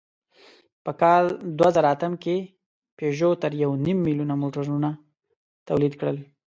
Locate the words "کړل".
5.99-6.17